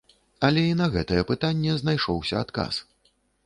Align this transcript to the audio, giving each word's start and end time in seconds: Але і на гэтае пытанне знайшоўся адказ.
Але 0.47 0.63
і 0.69 0.71
на 0.79 0.87
гэтае 0.95 1.21
пытанне 1.33 1.77
знайшоўся 1.85 2.43
адказ. 2.43 2.85